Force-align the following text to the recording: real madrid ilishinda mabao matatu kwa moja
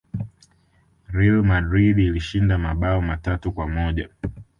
real 1.15 1.43
madrid 1.43 1.97
ilishinda 1.99 2.57
mabao 2.57 3.01
matatu 3.01 3.51
kwa 3.51 3.67
moja 3.67 4.09